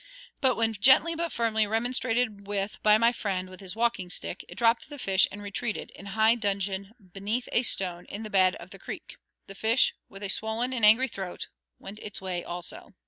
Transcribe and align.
But, 0.39 0.55
when 0.55 0.73
gently 0.73 1.13
but 1.13 1.31
firmly 1.31 1.67
remonstrated 1.67 2.47
with 2.47 2.81
by 2.81 2.97
my 2.97 3.11
friend 3.13 3.47
with 3.47 3.59
his 3.59 3.75
walking 3.75 4.09
stick, 4.09 4.43
it 4.49 4.55
dropped 4.55 4.89
the 4.89 4.97
fish 4.97 5.27
and 5.31 5.43
retreated 5.43 5.91
in 5.93 6.07
high 6.17 6.33
dudgeon 6.33 6.93
beneath 7.13 7.47
a 7.51 7.61
stone 7.61 8.05
in 8.07 8.23
the 8.23 8.31
bed 8.31 8.55
of 8.55 8.71
the 8.71 8.79
creek. 8.79 9.17
The 9.45 9.53
fish, 9.53 9.93
with 10.09 10.23
a 10.23 10.29
swollen 10.29 10.73
and 10.73 10.83
angry 10.83 11.07
throat, 11.07 11.49
went 11.77 11.99
its 11.99 12.19
way 12.19 12.43
also. 12.43 12.95